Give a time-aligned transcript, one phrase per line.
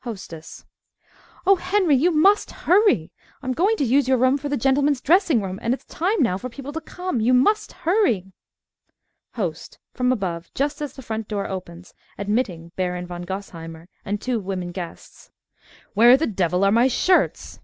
[0.00, 0.64] HOSTESS
[1.46, 1.94] Oh, Henry!
[1.94, 5.72] You must hurry I'm going to use your room for the gentlemen's dressing room, and
[5.72, 7.20] it's time now for people to come.
[7.20, 8.32] You must hurry.
[9.34, 14.72] HOST (from above, just as front door opens, admitting Baron von Gosheimer and two women
[14.72, 15.30] guests)
[15.94, 17.60] Where the devil are my shirts?